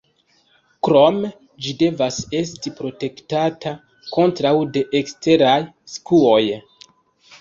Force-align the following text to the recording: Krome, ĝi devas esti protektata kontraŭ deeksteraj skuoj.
Krome, 0.87 1.29
ĝi 1.65 1.73
devas 1.81 2.17
esti 2.39 2.73
protektata 2.81 3.75
kontraŭ 4.15 4.55
deeksteraj 4.79 5.59
skuoj. 5.97 6.43